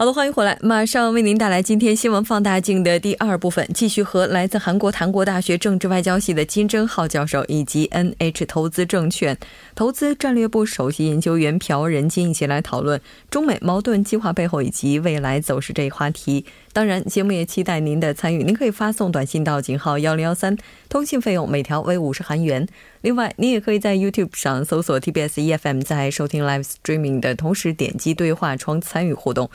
[0.00, 9.36] 好的，欢迎回来，马上为您带来今天新闻放大镜的第二部分，继续和来自韩国檀国大学政治外交系的金正浩教授以及 NH 投资证券
[9.74, 16.46] 投资战略部首席研究员朴仁金一起来讨论中美矛盾计划背后以及未来走势这一话题。
[16.72, 20.56] 当然，节目也期待您的参与，您可以发送短信到井号幺零幺三，
[20.88, 22.66] 通信费用每条为五十韩元。
[23.02, 29.50] 另外，你也可以在 YouTube 上搜索 TBS EFM，在收听 Live Streaming 的同时点击对话窗参与互动。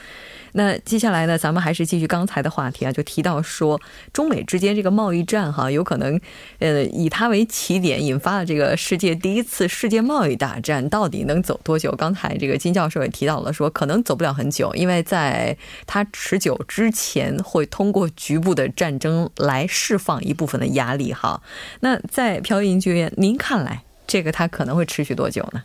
[0.57, 3.79] 那接下来呢，咱们还是继续刚才的话题啊，就提到说
[4.13, 6.19] 中美之间这个贸易战哈，有可能
[6.59, 11.91] 呃以它为起点，引发了这个世界第一次世界贸易大战，到底能走多久？
[11.97, 21.41] 刚才这个金教授也提到了，说可能走不了很久，因为在它持久之前，会通过局部的战争来释放一部分的压力哈。
[21.81, 25.61] 那在朴研究员，您看来这个它可能会持续多久呢？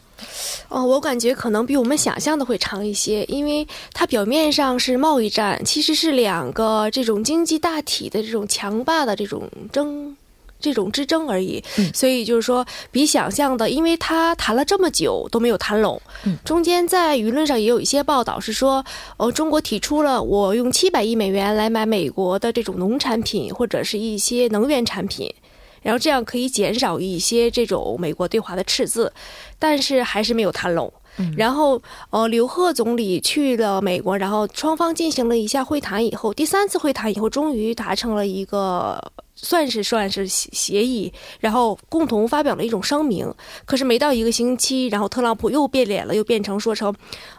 [0.68, 10.16] 哦，我感觉可能比我们想象的会长一些，因为它表面上是贸易战，其实是两个这种经济大体的这种强霸的这种争。
[10.62, 11.64] 这种之争而已。
[11.94, 15.98] 所以就是说，比想象的，因为他谈了这么久都没有谈拢，
[16.44, 18.84] 中间在舆论上也有一些报道是说，
[19.16, 25.32] 哦，中国提出了我用七百亿美元来买美国的这种农产品或者是一些能源产品。
[25.83, 29.12] 然后这样可以减少一些这种美国对华的赤字，
[29.58, 30.92] 但是还是没有谈拢。
[31.36, 39.13] 然后，呃，刘鹤总理去了美国，然后双方进行了一下会谈以后，第三次会谈以后，终于达成了一个。
[39.42, 43.27] 算是算是协议，然后共同发表了一种声明。
[43.64, 46.95] 可是没到一个星期，然后特朗普又变脸了，又变成说成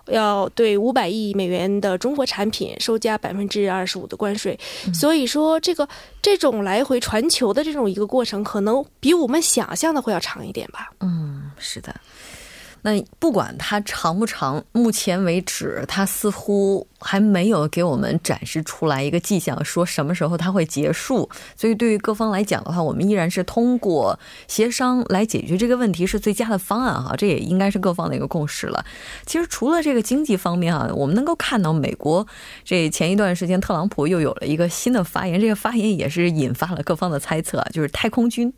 [0.07, 4.59] 要对五百亿美元的中国产品收加百分之二十五的关税。
[4.91, 5.87] 所以说，这个
[6.23, 10.89] 这种来回传球的这种一个过程，可能比我们想象的会要长一点吧。
[11.01, 11.93] 嗯，是的。
[12.81, 16.87] 那不管它长不长，目前为止，它似乎。
[17.01, 21.29] 还没有给我们展示出来一个迹象，说什么时候它会结束。
[21.55, 27.15] 所以对于各方来讲的话，我们依然是通过协商来解决这个问题是最佳的方案哈。
[27.17, 28.85] 这也应该是各方的一个共识了。
[29.25, 32.25] 其实除了这个经济方面啊，我们能够看到美国
[32.63, 38.53] 这前一段时间特朗普又有了一个新的发言，这个发言也是引发了各方的猜测，就是太空军。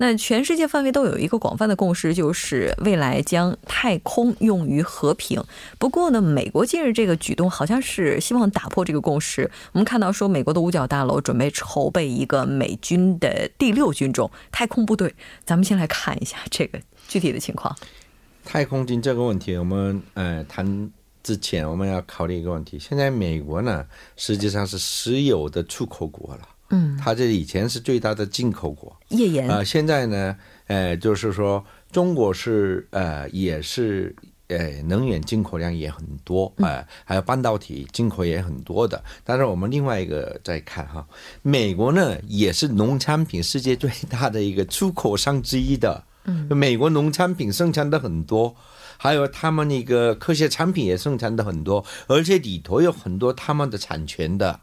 [0.00, 5.40] 那全世界范围都有一个广泛的共识，就是未来将太空用于和平。
[5.78, 7.75] 不过呢，美国近日这个举动好像。
[7.80, 9.50] 是希望打破这个共识。
[9.72, 15.14] 我们看到说，美国的五角大楼准备筹备一个美军的第六军种太空部队。
[15.44, 17.76] 咱们先来看一下这个具体的情况。
[18.44, 20.90] 太空军这个问题，我们呃谈
[21.22, 22.78] 之前，我们要考虑一个问题。
[22.78, 23.84] 现在美国呢，
[24.16, 26.48] 实际上是石油的出口国了。
[26.70, 28.96] 嗯，它这以前是最大的进口国。
[29.08, 30.36] 页岩啊，现在呢，
[30.66, 34.14] 呃，就是说中国是呃也是。
[34.48, 39.02] 呃，能源进口量也很多，哎，还有半导体进口也很多的。
[39.24, 41.04] 但是我们另外一个再看哈，
[41.42, 46.04] 美国呢也是农产品世界最大的一个出口商之一的。
[46.26, 48.54] 嗯，美国农产品生产的很多，
[48.96, 54.60] 还有他们那个科学产品也生产的很多，而且里头有很多他们的产权的。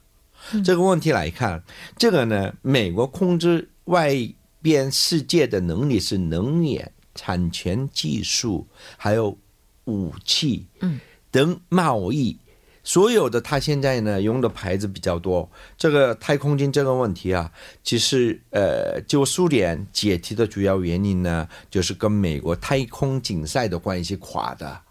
[0.63, 1.61] 这个问题来看，
[1.97, 4.13] 这个呢，美国控制外
[4.61, 9.37] 边世界的能力是能源、产权、技术，还有。
[9.85, 10.99] 武器，嗯，
[11.31, 12.37] 等贸易，
[12.83, 15.49] 所有的他现在呢用的牌子比较多。
[15.77, 17.51] 这个太空军这个问题啊，
[17.83, 24.81] 其实呃，就苏联解体的主要原因呢，就是跟美国太空竞赛的关系垮的。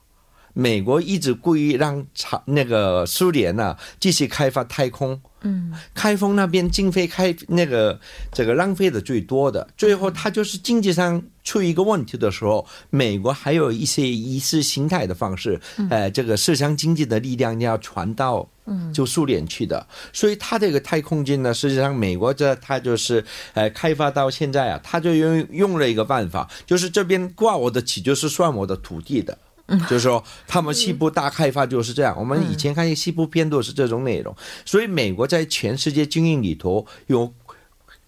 [0.53, 5.21] 美国一直故意让朝那个苏联呢继续开发太空。
[5.45, 7.99] 嗯，开封那边经费开那个
[8.33, 15.61] 这个浪费的最多的，最后他就是经济上出一个问题的时候，美国还有一些意识形态的方式，
[15.91, 23.25] 呃，这个市场经济的力量要传到嗯就苏联去的，所以他这个太空军呢，实际上美国这他就是
[23.55, 29.37] 呃开发到现在啊，他就用用了一个办法，就是这边挂我的旗就是算我的土地的。
[29.89, 32.15] 就是说，他们西部大开发就是这样。
[32.19, 37.33] 我们以前看西部片都是这种内容，所以美国在全世界经营里头，用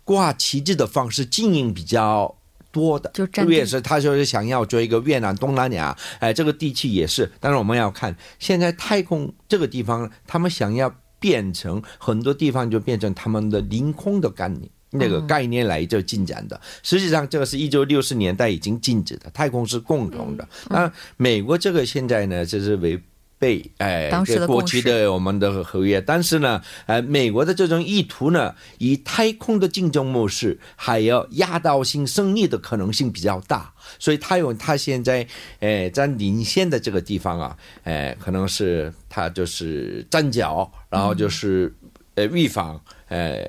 [0.05, 2.37] 挂旗帜的方式经营比较
[2.71, 3.11] 多的。
[3.15, 7.31] 就这也是他就是想要做一个越南、东南亚，哎，这个地区也是。
[7.41, 10.95] 但是我们要看现在太空这个地方，他们想要。
[11.21, 14.69] 变成很多地方就变成他们的领空的概念。
[14.95, 20.49] 那个概念来就进展的，实际上这个是一九六十年代已经禁止的，太空是共同的。
[20.71, 23.01] 那美国这个现在呢，就是违
[23.37, 24.11] 背哎
[24.47, 35.27] 过去的我们的合约，但是呢，呃，美国的这种意图呢，以太空的竞争模式，还有压倒性胜利的可能性比较大，所以他有他现在
[35.59, 41.75] 哎在领先的这个地方啊，哎，可能是他就是站脚，然后就是
[42.15, 43.45] 呃预防呃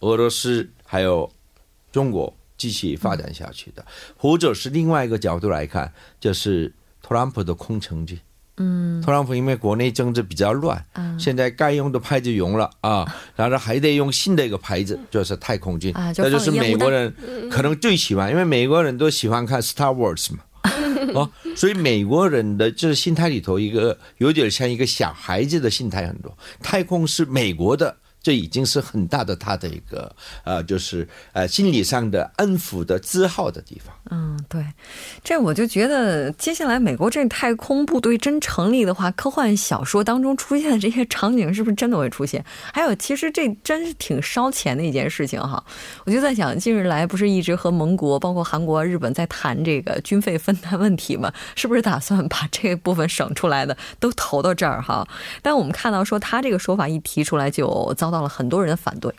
[0.00, 0.68] 俄罗斯。
[0.86, 1.30] 还有
[1.92, 3.84] 中国继续发展下去的，
[4.16, 6.72] 或者是另外一个角度来看，就是
[7.02, 8.20] 特朗普的空城计。
[8.58, 10.82] 嗯，特朗普因为国内政治比较乱，
[11.18, 15.92] 现在该用的牌子用了啊，然后还得用新的一个牌子，就是太空军。
[15.94, 17.14] 那就是美国人
[17.50, 20.38] 可能最喜欢，因为美国人都喜欢看 Star Wars 嘛，
[21.12, 27.94] 哦，所以美国人的就是心态里头一个有点像一个小孩子的心态很多，太空是美国的。
[28.26, 30.12] 这已经是很大的他的一个
[30.42, 33.94] 呃，就是呃心理上的安抚的自豪的地方。
[34.10, 34.66] 嗯，对，
[35.22, 42.44] 这我就觉得接下来美国这太空部队真成立的话，科幻小说当中出现的这些场景是不是真的会出现？
[42.72, 45.62] 还有，其实这真是挺烧钱的一件事情哈。
[46.04, 51.32] 我就在想，近日来不是一直和盟国、包括韩国、日本在谈这个军费分担问题吗？
[51.54, 55.06] 是不是打算把这部分省出来的都投到这儿哈？
[55.42, 58.15] 但我们看到说他这个说法一提出来就遭到。
[58.16, 59.12] 到了很多人的反对。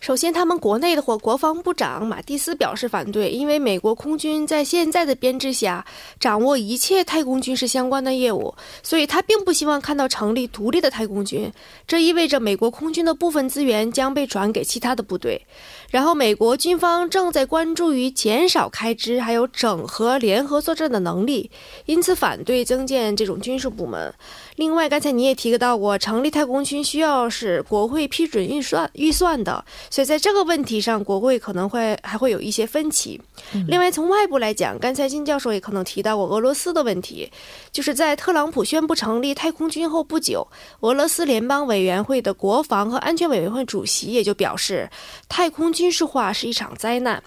[0.00, 5.84] 首先，他们国内的或国防部长马蒂斯表示反对，因为美国空军在现在的编制下
[6.20, 11.52] 掌握一切太空军事相关的业务，所以他并不希望看到成立独立的太空军。
[11.86, 15.44] 这意味着美国空军的部分资源将被转给其他的部队。
[15.90, 21.50] 然后，美国军方正在关注于减少开支，还有整合联合作战的能力，
[21.86, 24.14] 因此反对增建这种军事部门。
[24.58, 33.20] 另外，刚才你也提到过，成立太空军需要是国会批准预算预算的，所以在这个问题上，国会可能会还会有一些分歧。
[33.68, 37.30] 另外，从外部来讲，刚才金教授也可能提到过俄罗斯的问题，
[37.70, 40.44] 就是在特朗普宣布成立太空军后不久，
[40.80, 44.90] 俄罗斯联邦委员会的国防和安全委员会主席也就表示，
[45.28, 47.22] 太空军事化是一场灾难。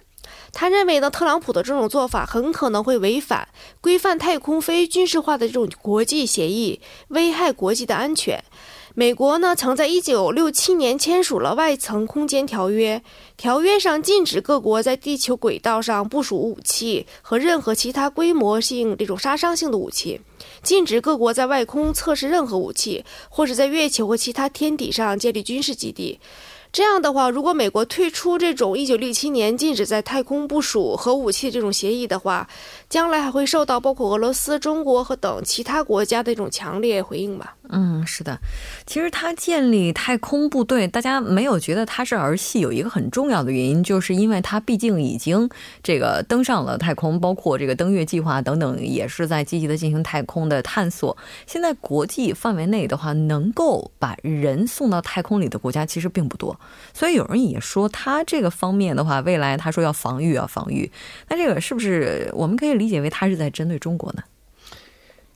[0.53, 3.47] 他认为呢，特朗普的这种做法很可能会违反
[3.79, 8.43] 规范太空非军事化的这种国际协议，危害国际的安全。
[8.93, 13.01] 美国呢，曾在一九六七年签署了外层空间条约，
[13.37, 20.19] 条约上禁止各国在地球轨道上部署武器和任何其他规模性这种杀伤性的武器，
[20.61, 26.19] 禁止各国在外空测试任何武器，或者在月球和其他天体上建立军事基地。
[26.71, 32.47] 这样的话，如果美国退出这种一九六七年禁止在太空部署核武器这种协议的话，
[32.89, 37.55] 将来还会受到包括俄罗斯、中国和等其他国家的一种强烈回应吧。
[37.73, 38.39] 嗯，是的，
[38.85, 45.49] 其实他建立太空部队，大家没有觉得他是儿戏，有一个很重要的原因，就是因为他毕竟已经
[45.83, 51.15] 这个登上了太空，包括这个登月计划等等，也是在积极的进行太空的探索。
[51.47, 56.59] 现在国际范围内的话，能够把人送到太空里的国家其实并不多，
[56.93, 60.91] 所以有人也说他这个方面的话，未来他说要防御啊防御，
[61.29, 64.23] 那这个是不是我们可以理解为他是在针对中国呢？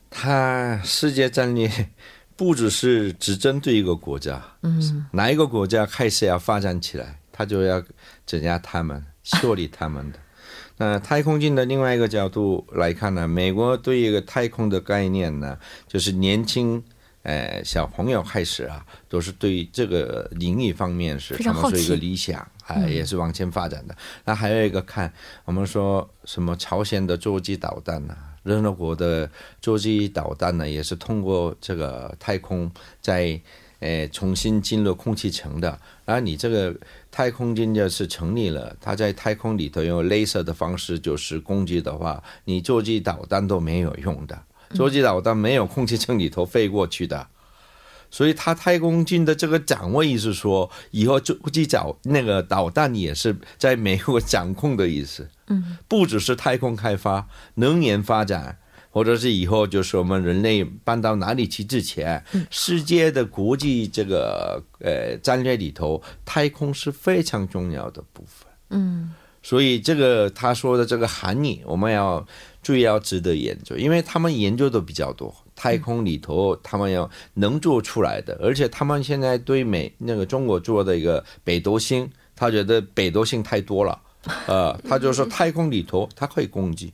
[0.10, 1.70] 他世界战略。
[2.38, 7.82] 不只是只针对一个国家，嗯，哪一个国家开始要发展起来，他就要
[8.26, 10.20] 镇压他们、修理他们的。
[10.76, 16.84] 那太空军的另外一个角度来看呢，美国对一个太空的概念呢，就是年轻
[17.26, 23.98] 呃小朋友开始啊，都是对这个领域方面是他们是一个理想啊，也是往前发展的。
[24.26, 25.12] 那还有一个看
[25.44, 28.16] 我们说什么朝鲜的洲际导弹呢？
[28.44, 29.28] 任何国的
[29.60, 33.42] 洲际导弹呢，也是通过这个太空在
[33.80, 35.80] 诶重新进入空气层的。
[36.06, 36.76] 而你这个
[37.10, 44.40] 太空军就是成立了，它在太空里头用镭射的方式就是攻击的话，你洲际导弹都没有用的。
[44.74, 47.28] 洲际导弹没有空气层里头飞过去的。
[48.12, 55.28] 所以，他太空军的这个掌握意思说，以后洲际导那个导弹也是在美国 掌控的意思。
[55.48, 58.58] 嗯，不只是太空开发、能源发展，
[58.90, 68.48] 或者是以后就是我们人类搬到哪里去之前，世界的国际这个呃战略里头，太空是非常重要的部分。
[68.70, 72.26] 嗯，所以这个他说的这个含义，我们要
[72.66, 75.32] 最要值得研究，因为他们研究的比较多。
[75.56, 84.02] 太空里头，他们要能做出来的，而且他们现在对美那个中国做的一个北斗星，他觉得北斗星太多了，
[84.50, 86.92] 呃，他就说太空里头它可以攻击，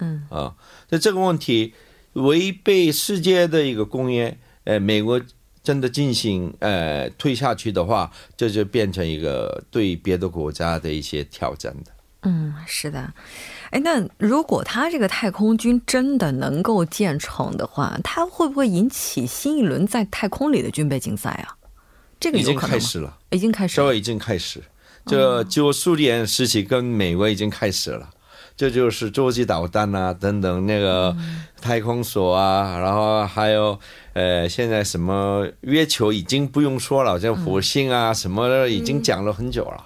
[0.00, 0.56] 嗯啊，
[0.90, 1.72] 那这个问题
[2.14, 5.22] 违背世界的一个公约，呃，美国
[5.62, 11.92] 真的进行呃推下去的话，这就变成一个对别的国家的一些挑战的。
[12.22, 13.14] 嗯，是的。
[13.76, 21.54] 哎，那如果他这个太空军真的能够建成的话，他会不会引起新一轮在太空里的军备竞赛啊？
[22.18, 24.62] 这个已经开始了，已经开始，这已经开始。
[25.04, 28.08] 这就苏联时期跟美国已经开始了，
[28.56, 31.14] 这就是洲际导弹啊等等那个
[31.60, 33.78] 太空所啊，然后还有
[34.14, 39.84] 呃现在什么月球已经不用说了，像火星啊什么的已经讲了很久了。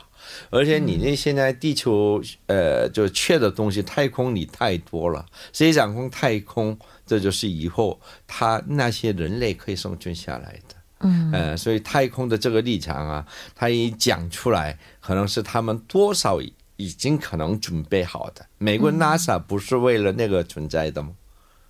[0.48, 5.26] 而且你那现在地球呃就缺的东西，太空里太多了。
[5.52, 10.76] 谁掌控太空，这就是以后他那些人类可以生存下来的。
[11.00, 16.40] 嗯，呃，所以太空的这个立场啊，他一讲出来，可能是他们多少
[16.76, 18.46] 已经可能准备好的。
[18.58, 21.10] 美国 NASA 不是为了那个存在的吗？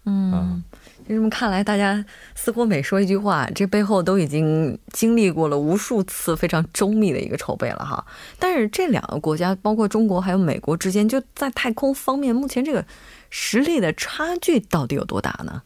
[0.07, 0.65] 嗯，
[0.99, 2.05] 就就这么看来，大家
[2.35, 8.05] 似乎每说一句话，这背后都已经经历过了无数次非常周密的一个筹备了哈。
[8.39, 12.85] 但是这两个国家，包括中国还有美国之间，就在太空方面，目前这个
[13.29, 15.63] 实力的差距到底有多大呢？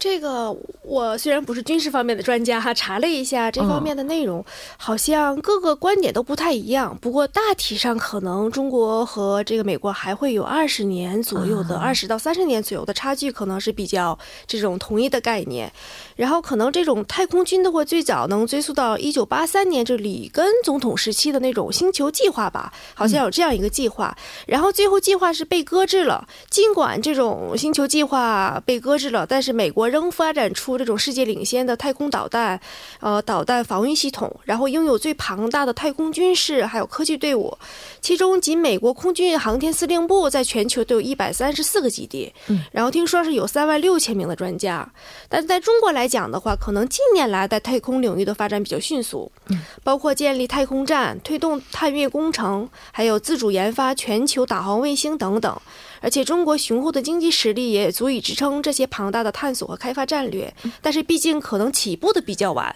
[0.00, 4.42] 这个我虽然不是军事方面的专家哈，查了一下这方面的内容，
[4.78, 6.96] 好像各个观点都不太一样。
[7.02, 15.70] 不过大体上可能中国和这个美国还会有二十年左右的二十到三十年左右的差距，可能是比较这种统一的概念。
[16.16, 24.16] 然后可能这种太空军的话，最早能追溯到一九八三年，就里根总统时期的那种星球计划吧，好像有这样一个计划。
[24.46, 26.26] 然后最后计划是被搁置了。
[26.48, 29.89] 尽管这种星球计划被搁置了，但是美国。
[29.90, 32.60] 仍发展出这种世界领先的太空导弹，
[33.00, 37.56] 呃，导弹防御系统，然后拥有最庞大的太空军事还有科技队伍，
[38.00, 44.88] 其中仅美国空军航天司令部在全球都有一百三十四个基地，嗯，然后听说是有三万六千名的专家，
[45.28, 55.60] 但是在中国来讲的话，可能近年来在太空领域的发展比较迅速，嗯，包括建立太空站、推动探月工程，还有自主研发全球导航卫星等等。
[56.00, 62.74] 而且中国雄厚的经济实力也足以支撑这些庞大的探索和开发战略，但是毕竟可能起步的比较晚。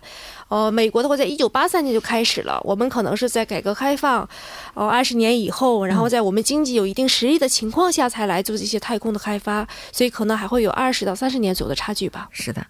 [0.49, 4.29] 呃，美国的话，在一九八三年就开始了，我们可能是在改革开放，
[4.75, 12.29] 呃，二十年以后，然后在我们经济有一定实力的情况下才来做这些太空的开发，所以可能还会有二十到三十年左右的差距吧。
[12.31, 12.65] 是的，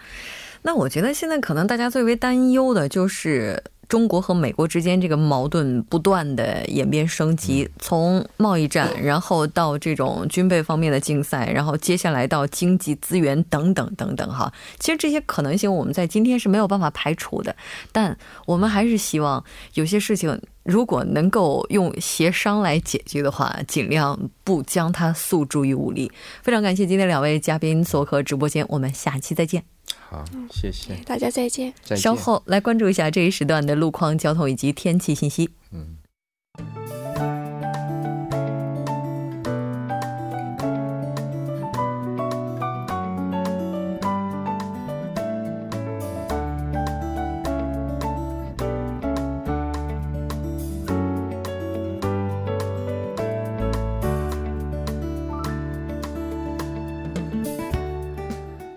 [0.62, 3.62] 那我觉得现在可能大家最为担忧的就是。
[3.88, 14.53] 中国和美国之间这个矛盾不断的演变升级，从贸易战，然后到这种军备方面的竞赛，然后接下来到经济资源等等等等哈。
[14.79, 17.55] 其实这些可能性我们在今天是没有办法排除的，
[17.93, 26.11] 但我们还是希望有些事情如果能够用协商来解决的话，尽量不将它诉诸于武力。
[26.43, 29.74] 非常感谢今天两位嘉宾做客直播间，我们下期再见。
[30.14, 31.73] 好，谢谢大家，再见。
[31.97, 35.50] 稍后来关注一下这一时段的路况、交通以及天气信息。
[35.73, 35.97] 嗯。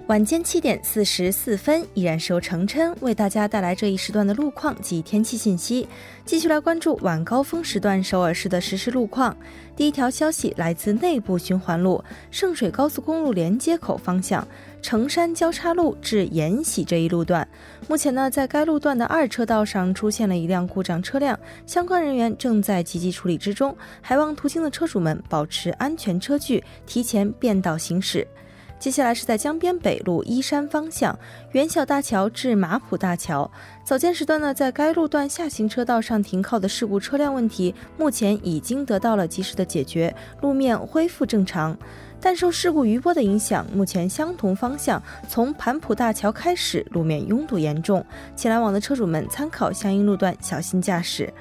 [0.08, 5.86] 晚间七点四十四分，依然是由程琛为大家带来这一时段的路况及天气信息。
[6.24, 9.36] 继续来关注晚高峰时段首尔市的实时路况。
[9.76, 14.48] 第一条消息来自内部循环路圣水高速公路连接口方向
[14.82, 17.46] 城山交叉路至延禧这一路段，
[17.90, 28.26] 目前呢，在该路段的二车道上出现了一辆故障车辆，相关人员正在积极处理之中，还望途经的车主们保持安全车距，提前变道行驶。
[28.79, 31.17] 接下来是在江边北路依山方向
[31.51, 33.50] 元小大桥至马浦大桥
[33.84, 41.75] 早间时段呢，在该路段下行车道上停靠的事故车辆问题，目前已经得到了及时的解决，路面恢复正常。
[42.19, 48.03] 但受事故余波的影响，目前相同方向从盘浦大桥开始，路面拥堵严重，
[48.36, 51.31] 前来往的车主们参考相应路段小心驾驶。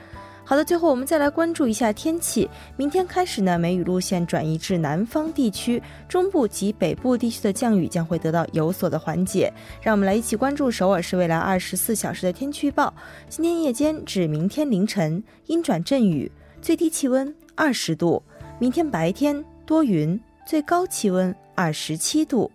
[0.48, 2.48] 好的，最后我们再来关注一下天气。
[2.76, 9.52] 明天开始呢，梅雨路线转移至南方地区，中部及北部地区的降雨将会得到有所的缓解。
[9.82, 12.94] 让我们来一起关注首尔市未来二十四小时的天气预报。
[13.28, 16.30] 今天夜间至明天凌晨阴转阵雨，
[16.62, 18.22] 最低气温二十度；
[18.60, 22.48] 明天白天多云，最高气温二十七度。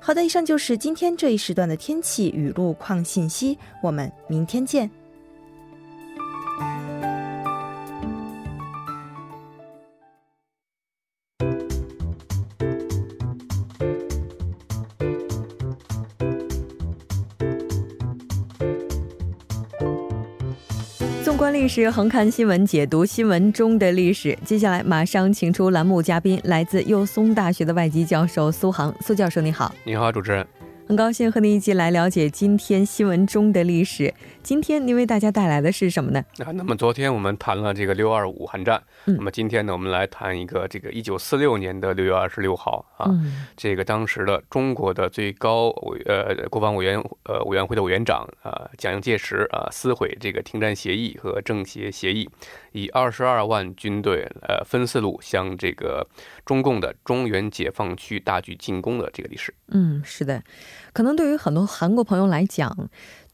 [0.00, 3.56] 好的，以上就是今天这一时段的天气与路况信息。
[3.80, 4.90] 我们明天见。
[21.62, 24.36] 历史，横看新闻，解读新闻中的历史。
[24.44, 28.92] 接下来马上请出栏目嘉宾，来自幼松大学的外籍教授苏杭。
[29.00, 29.72] 苏教授，你好！
[29.84, 30.44] 你好，主持人。
[30.88, 34.12] 很高兴和您一起来了解今天新闻中的历史。
[34.42, 36.24] 今天您为大家带来的是什么呢？
[36.44, 43.08] 啊，那么昨天我们谈了这个六二五韩战，那么今天呢，我们来谈一个这个一九四六年的六月二十六号啊，
[43.56, 52.28] 这个当时的中国的最高委呃国防委员呃委员会的委员长啊蒋介石啊撕毁这个停战协议和政协协议，
[52.72, 56.04] 以二十二万军队呃分四路向这个
[56.44, 59.54] 中共的中原解放区大举进攻的这个历史。
[59.68, 60.42] 嗯，是的，
[60.92, 62.90] 可能对于很多韩国朋友来讲。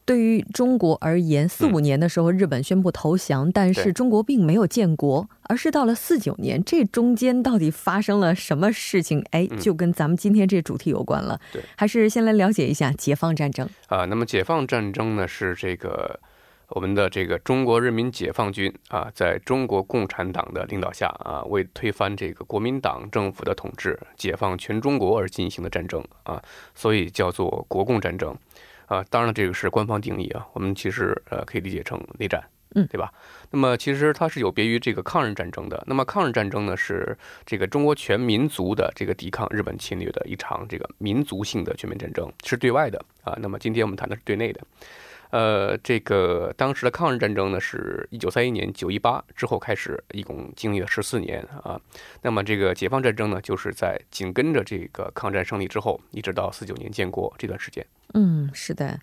[0.09, 9.23] 对于中国而言，四五年的时候日本宣布投降，但是中国并没有建国，而是到了四九年，这中间到底发生了什么事情？
[9.29, 11.39] 哎，就跟咱们今天这主题有关了。
[11.53, 14.05] 对，还是先来了解一下解放战争啊。
[14.05, 16.19] 那么解放战争呢，是这个
[16.69, 26.41] 我们的这个中国人民解放军啊，在中国共产党的领导下啊，为推翻这个国民党政府的统治，解放全中国而进行的战争啊，
[26.73, 28.35] 所以叫做国共战争。
[28.89, 30.45] 啊，当然了，这个是官方定义啊。
[30.53, 32.43] 我们其实呃可以理解成内战，
[32.75, 33.13] 嗯，对吧？
[33.51, 35.81] 那么其实它是有别于这个抗日战争的。
[35.87, 43.37] 那么抗日战争呢，是这个中国全民族的这个抵抗日本侵略的一场这个民族性的全面战争，是对外的啊。
[43.39, 44.59] 那么今天我们谈的是对内的。
[45.31, 51.79] 呃，这个当时的抗日战争呢，是一九三一年九一八之后开始，一共经历了十四年啊。
[52.23, 57.85] 那么这个解放战争呢，就是在紧跟着这个抗战胜利之后，一直到四九年建国这段时间。
[58.15, 58.99] 嗯，是的，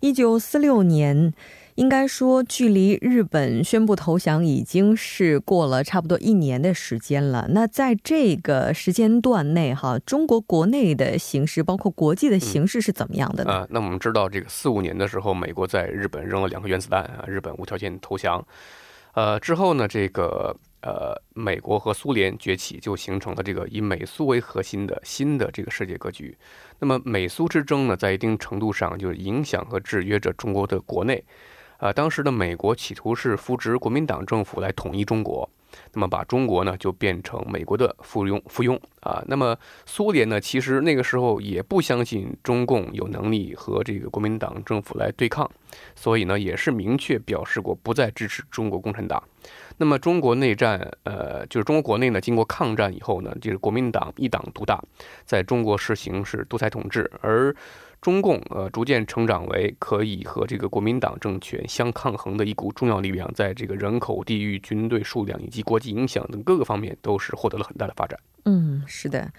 [0.00, 1.34] 一九四六年，
[1.78, 7.46] 应该说距离日本宣布投降已经是过了差不多一年的时间了。
[7.50, 13.52] 那在这个时间段内，哈，中国国内的形势，包括国际的形势是怎么样的呢？
[13.52, 18.44] 啊，那我们知道，这个四五年的时候，美国在日本扔了两颗原子弹啊，日本无条件投降。
[19.12, 20.56] 呃，之后呢，这个。
[20.80, 26.38] 呃，美国和苏联崛起，就形成了这个以美苏为核心的新的这个世界格局。
[26.78, 31.22] 那么，美苏之争呢，在一定程度上就影响和制约着中国的国内。
[31.78, 35.48] 啊，当时的美国企图是扶植国民党政府来统一中国。
[35.92, 45.48] 那么把中国呢就变成美国的附庸附庸啊，那么苏联呢其实那个时候也不相信中共有能力和这个国民党政府来对抗，
[45.94, 49.22] 所以呢也是明确表示过不再支持中国共产党。
[49.76, 54.82] 那么中国内战，呃，就是中国国内呢经过抗战以后呢，就是国民党一党独大，
[55.26, 57.54] 在中国实行是独裁统治，而。
[58.00, 68.18] 中共呃逐渐成长为可以和这个国民党政权相抗衡的一股重要力量，在这个人口、地域、军队数量以及国际影响等各个方面，都是获得了很大的发展。
[68.44, 69.30] 嗯，是的。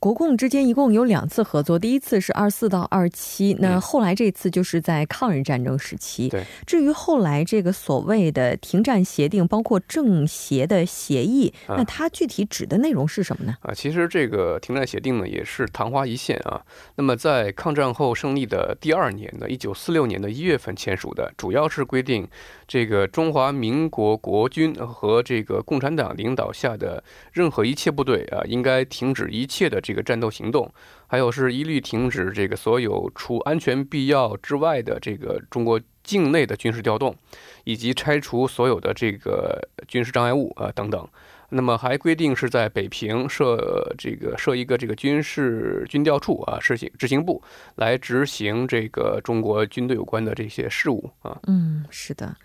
[0.00, 6.28] 国共之间一共有两次合作，第一次是二四到二七，那后来这次就是在抗日战争时期。
[6.28, 13.56] 对，至于后来这个所谓的停战协定，包括政协的协议，那它具体指的内容是什么呢？
[13.62, 16.62] 啊，其实这个停战协定呢，也是昙花一现啊。
[16.94, 22.28] 那么在抗战后胜利的第二年呢，一九四六年的一月份签署的，主要是规定
[22.68, 29.82] 这个中华民国国军和这个共产党领导下的任何一切部队啊，应该停止一切的。
[29.88, 30.70] 这个战斗行动，
[31.06, 37.16] 还有是一律停止这个所有除安全必要之外的这个中国境内的军事调动，
[37.64, 41.08] 以及拆除所有的这个军事障碍物啊等等。
[41.48, 47.42] 那么还规定是在北平设这个设一个这个军事军调处啊，实行执行部
[47.76, 51.40] 来执行这个中国军队有关的这些事务啊。
[51.46, 52.36] 嗯，是的。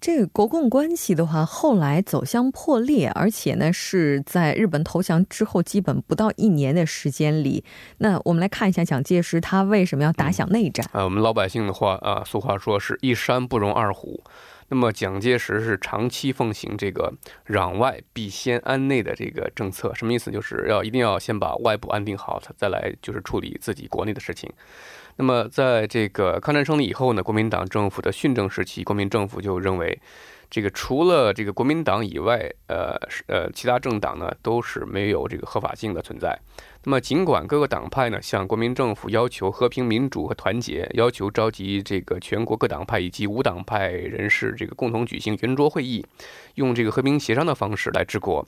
[0.00, 7.64] 这个国共关系的话，后来走向破裂，而且呢是在日本投降之后，基本不到一年的时间里。
[7.98, 11.04] 那我们来看一下蒋介石他为什么要打响内战啊？
[11.04, 14.22] 我们老百姓的话啊，俗话说是一山不容二虎。
[14.68, 17.12] 那么蒋介石是长期奉行这个
[17.46, 20.30] 攘外必先安内的这个政策，什么意思？
[20.30, 24.52] 就是要一定要先把外部安定好，他再来就是处理自己国内的事情。
[25.18, 29.98] 那么，在这个抗战胜利以后呢，国民党政府的训政时期，国民政府就认为，
[30.48, 36.38] 这个除了这个国民党以外，呃，呃，其他政党呢都是没有这个合法性的存在。
[36.84, 46.06] 那么，尽管各个党派呢向国民政府要求和平、民主和团结，要求召集这个全国各党派以及无党派人士这个共同举行圆桌会议，
[46.54, 48.46] 用这个和平协商的方式来治国。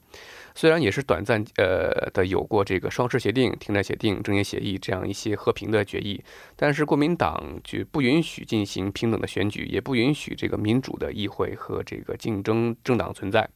[0.59, 6.21] 虽然也是短暂呃的有过这个双十协定、停战协定、政协协议这样一些和平的决议，
[6.57, 13.49] 但是国民党就不允许进行平等的选举，也不允许这个民主的议会和这个竞争政党存在。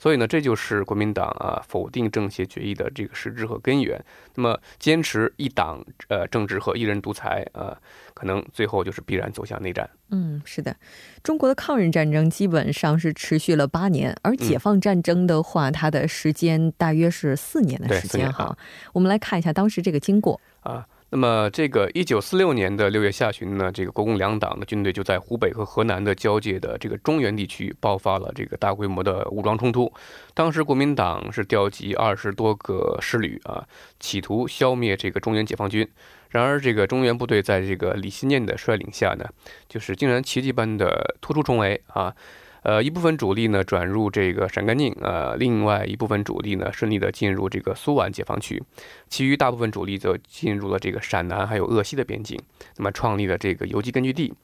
[0.00, 4.02] 所以呢，这就是国民党啊否定政协决议的这个实质和根源。
[4.34, 7.76] 那么，坚持一党呃政治和一人独裁啊，
[8.14, 9.88] 可能最后就是必然走向内战。
[10.08, 10.74] 嗯，是的，
[11.22, 18.56] 中国的抗日战争基本上是持续了八年，而解放战争的话，它的时间大约是四年的时间哈。
[18.94, 20.86] 我们来看一下当时这个经过啊。
[21.12, 29.92] 那么，这个一九四六年的六月下旬呢，这个国共两党的军队就在湖北和河南的交界的这个中原地区爆发了这个大规模的武装冲突。
[30.34, 33.66] 当时国民党是调集二十多个师旅啊，
[33.98, 35.86] 企图消灭这个中原解放军。
[36.28, 39.24] 然而，这个中原部队在这个李希念的率领下呢，
[39.68, 42.14] 就是竟然奇迹般的突出重围啊。
[42.62, 48.62] 呃，一部分主力呢转入这个陕甘宁，呃，另外一部分主力呢顺利的进入这个苏皖解放区，
[49.08, 52.38] 其余大部分主力则进入了这个陕南还有鄂西的边境，
[52.76, 54.34] 那么创立了这个游击根据地。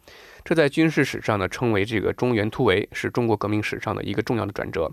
[0.45, 4.91] 这在军事史上呢称为这个中原突围，是中国革命史上的一个重要的转折。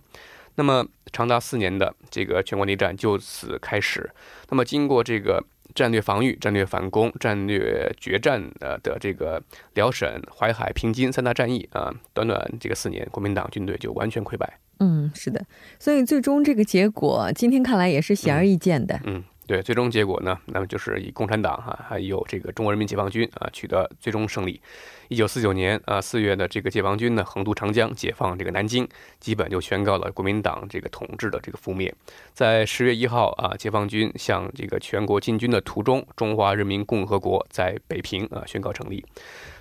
[0.56, 4.10] 那么长达四年的这个全国内战就此开始。
[4.50, 5.44] 那么经过这个。
[5.76, 9.42] 战略防御、战略反攻、战略决战呃的这个
[9.74, 14.60] 辽沈、淮海、平津三大战役啊，短短这个四年，国民党军队就完全溃败。
[14.80, 15.46] 嗯，是的，
[15.80, 19.00] 所以最终这个结果，今天看来也是显而易见的。
[19.06, 19.24] 嗯。
[19.46, 24.62] 对，最终结果呢，那么就是以共产党哈，还有这个中国人民解放军啊，取得最终胜利。
[25.10, 28.88] 一九四九年啊四月的这个解放军呢，横渡长江，解放这个南京，
[29.20, 31.94] 基本就宣告了国民党这个统治的这个覆灭。
[32.34, 39.06] 在十月一号啊，解放军向这个全国进军的途中，中华人民共和国在北平啊宣告成立。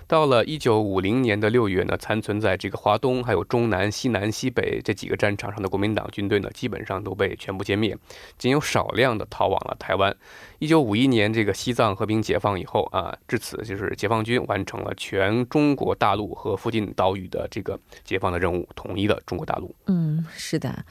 [0.07, 7.97] 到了一九五零年的六月呢，残存在这个华东、还有中南、西南、西北这几个战场上的国民党军队呢，基本上都被全部歼灭，
[8.37, 10.15] 仅有少量的逃往了台湾。
[10.59, 19.73] 一九五一年这个西藏和平解放以后啊，至此就是解放军完成了全中国大陆和附近岛屿的这个解放的任务，统一了中国大陆。
[19.87, 20.85] 嗯，是的，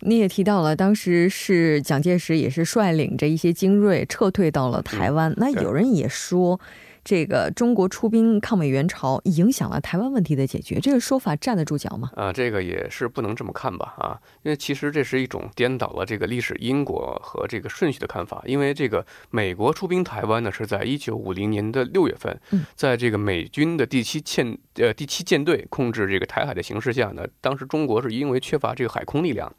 [0.00, 5.32] 你也提到了，当时是蒋介石也是率领着一些精锐撤退到了台湾。
[5.36, 6.58] 那有人也说。
[7.06, 12.10] 这个中国出兵抗美援朝，影响了台湾问题的解决，这个说法站得住脚吗？
[12.16, 13.94] 啊，这个也是不能这么看吧？
[13.98, 18.42] 啊，因为其实这是一种颠倒了这个历史因果和这个顺序的看法。
[18.44, 22.36] 因为这个美国出兵台湾呢，是在一九五零年的六月份，
[22.74, 29.54] 在这个美军的第七舰呃第七舰队控制这个台海的形势下呢，当时中国是因为缺乏这个海空力量。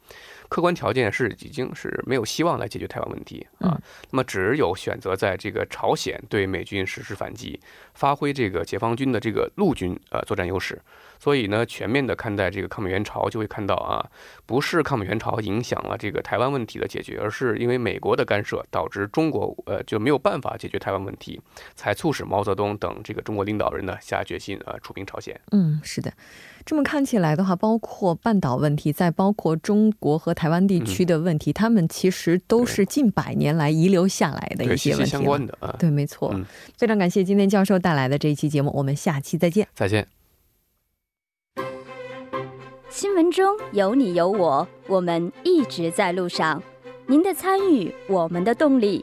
[0.50, 3.78] 客观条件是已经是没有希望来解决台湾问题啊，
[4.10, 7.60] 那么只有选择在这个朝鲜对美军实施反击，
[7.94, 10.80] 发挥这个解放军的这个陆军呃作战优势。
[11.20, 13.98] 所以呢，全面的看待这个抗美援朝，就会看到啊，
[14.46, 21.40] 不是抗美援朝影响了这个台湾问题的解决，而是因为美国的干涉导致中国呃就没有办法解决台湾问题，
[21.74, 25.38] 才促使毛泽东等这个中国领导人呢下决心啊出兵朝鲜。
[25.50, 26.12] 嗯，是的，
[26.68, 35.10] 这么看起来的话，包括半岛问题，再包括中国和台湾地区的问题，他们其实都是近百年来遗留下来的一些问题。
[35.10, 36.38] 相关的啊，对，没错。
[36.76, 39.66] 非常感谢今天教授带来的这一期节目，我们下期再见。
[39.74, 40.06] 再见。
[42.90, 46.62] 新闻中有你有我，我们一直在路上。
[47.06, 49.02] 您的参与，我们的动力。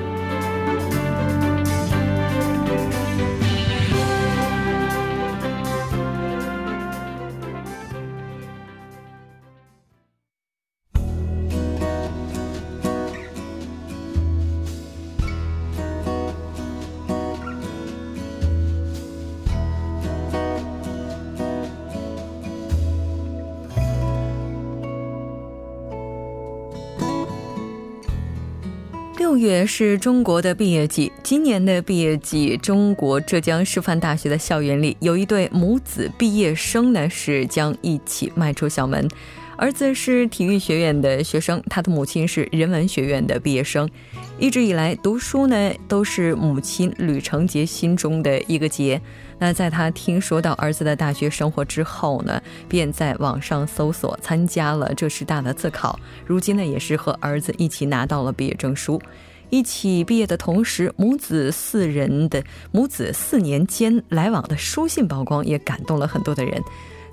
[29.31, 39.07] 六月是中国的毕业季，今年的毕业季，中国浙江师范大学的校园里有一对母子毕业生呢，是将一起迈出校门。
[39.55, 43.89] 儿子是体育学院的学生，他的母亲是人文学院的毕业生。
[44.37, 48.99] 一直以来，读书呢都是母亲吕成杰心中的一个结。
[49.41, 55.99] 那在他听说到儿子的大学生活之后呢，便在网上搜索参加了浙师大的自考。
[56.27, 59.01] 如今呢，也是和儿子一起拿到了毕业证书。
[59.49, 66.61] 一起毕业的同时，母子四人的母子四年间来往的书信曝光，也感动了很多的人。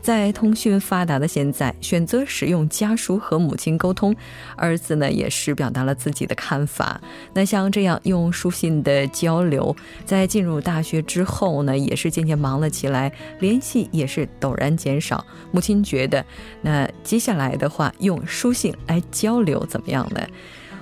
[0.00, 4.14] 在通讯发达的现在，选择使用家书和母亲沟通，
[4.56, 7.00] 儿子呢也是表达了自己的看法。
[7.34, 9.74] 那像这样用书信的交流，
[10.06, 15.24] 在进入大学之后呢，也是渐渐忙了起来，联系也是陡然减少。
[15.50, 16.24] 母亲觉得，
[16.62, 20.20] 那接下来的话用书信来交流怎么样呢？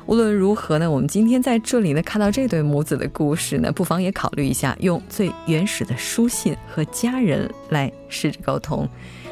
[0.07, 8.89] 无论如何呢，我们今天在这里呢看到这对母子的故事呢，不妨也考虑一下，用最原始的书信和家人来试着沟通。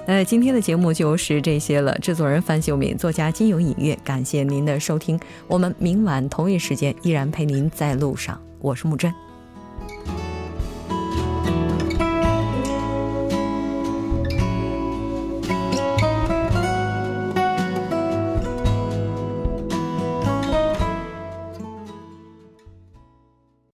[0.07, 1.97] 那今天的节目就是这些了。
[1.99, 5.19] 制作人范秀敏，作家金勇影月，感谢您的收听。
[5.47, 8.39] 我们明晚同一时间依然陪您在路上。
[8.61, 9.24] 我是木真。